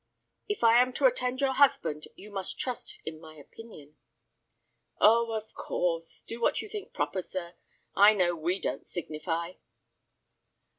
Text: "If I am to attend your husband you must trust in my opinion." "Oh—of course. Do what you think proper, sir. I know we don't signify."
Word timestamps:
"If 0.47 0.63
I 0.63 0.81
am 0.81 0.93
to 0.93 1.05
attend 1.05 1.41
your 1.41 1.53
husband 1.53 2.07
you 2.15 2.31
must 2.31 2.59
trust 2.59 2.99
in 3.05 3.21
my 3.21 3.35
opinion." 3.35 3.97
"Oh—of 4.99 5.53
course. 5.53 6.23
Do 6.25 6.41
what 6.41 6.59
you 6.59 6.67
think 6.67 6.91
proper, 6.91 7.21
sir. 7.21 7.53
I 7.95 8.15
know 8.15 8.35
we 8.35 8.59
don't 8.59 8.83
signify." 8.87 9.51